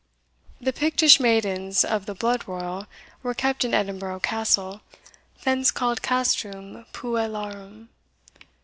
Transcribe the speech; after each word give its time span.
The 0.59 0.73
Pictish 0.73 1.19
maidens 1.19 1.85
of 1.85 2.07
the 2.07 2.15
blood 2.15 2.47
royal 2.47 2.87
were 3.21 3.35
kept 3.35 3.63
in 3.63 3.75
Edinburgh 3.75 4.21
Castle, 4.21 4.81
thence 5.43 5.69
called 5.69 6.01
Castrum 6.01 6.87
Puellarum." 6.91 7.89